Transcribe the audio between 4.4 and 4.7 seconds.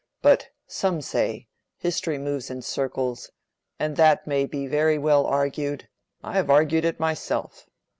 be